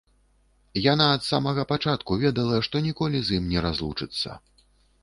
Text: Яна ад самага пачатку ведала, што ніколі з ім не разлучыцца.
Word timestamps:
Яна 0.93 1.05
ад 1.17 1.21
самага 1.27 1.65
пачатку 1.73 2.11
ведала, 2.25 2.57
што 2.69 2.75
ніколі 2.87 3.17
з 3.29 3.39
ім 3.41 3.45
не 3.55 3.59
разлучыцца. 3.69 4.29